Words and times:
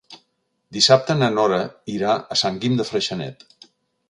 Dissabte 0.77 1.15
na 1.19 1.29
Nora 1.35 1.59
irà 1.97 2.17
a 2.17 2.39
Sant 2.45 2.59
Guim 2.65 2.79
de 2.81 2.89
Freixenet. 2.93 3.47